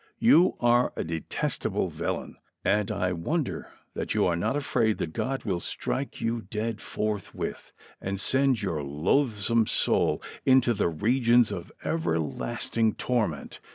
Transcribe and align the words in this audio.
You 0.17 0.55
are 0.59 0.93
a 0.95 1.03
detestable 1.03 1.89
villain, 1.89 2.37
and 2.65 2.89
I 2.89 3.13
wonder 3.13 3.69
that 3.93 4.15
you 4.15 4.25
are 4.25 4.35
not 4.35 4.55
afraid 4.55 4.97
that 4.97 5.13
God 5.13 5.43
will 5.43 5.59
strike 5.59 6.19
you 6.19 6.41
dead 6.41 6.81
forthwith, 6.81 7.71
and 8.01 8.19
send 8.19 8.63
your 8.63 8.81
loathsome 8.81 9.67
soul 9.67 10.19
into 10.43 10.73
the 10.73 10.89
regions 10.89 11.51
of 11.51 11.71
everlast 11.83 12.77
ing 12.77 12.95
torment 12.95 13.59